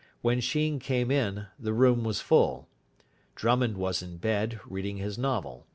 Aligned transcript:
When 0.23 0.39
Sheen 0.39 0.79
came 0.79 1.11
in, 1.11 1.45
the 1.59 1.73
room 1.73 2.03
was 2.03 2.21
full. 2.21 2.67
Drummond 3.35 3.77
was 3.77 4.01
in 4.01 4.17
bed, 4.17 4.59
reading 4.65 4.97
his 4.97 5.15
novel. 5.15 5.67